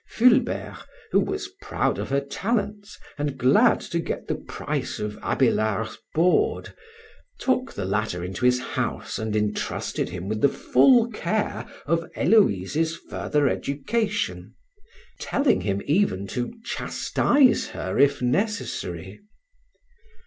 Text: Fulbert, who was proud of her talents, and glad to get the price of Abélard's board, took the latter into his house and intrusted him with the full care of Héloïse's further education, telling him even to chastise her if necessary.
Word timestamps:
Fulbert, 0.09 0.79
who 1.11 1.19
was 1.19 1.49
proud 1.61 1.99
of 1.99 2.09
her 2.09 2.21
talents, 2.21 2.97
and 3.19 3.37
glad 3.37 3.79
to 3.81 3.99
get 3.99 4.27
the 4.27 4.33
price 4.33 4.97
of 4.97 5.13
Abélard's 5.19 5.99
board, 6.15 6.73
took 7.37 7.73
the 7.73 7.85
latter 7.85 8.23
into 8.23 8.43
his 8.45 8.59
house 8.59 9.19
and 9.19 9.35
intrusted 9.35 10.09
him 10.09 10.27
with 10.27 10.41
the 10.41 10.49
full 10.49 11.07
care 11.11 11.67
of 11.85 12.11
Héloïse's 12.15 12.95
further 12.97 13.47
education, 13.47 14.55
telling 15.19 15.61
him 15.61 15.83
even 15.85 16.25
to 16.29 16.51
chastise 16.63 17.67
her 17.67 17.99
if 17.99 18.23
necessary. 18.23 19.19